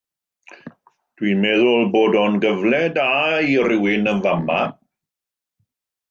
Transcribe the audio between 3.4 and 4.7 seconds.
i rhywun yn fama.